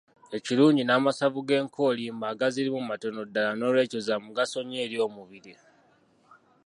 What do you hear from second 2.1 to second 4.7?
agazirimu matono ddala nolwekyo za mugaso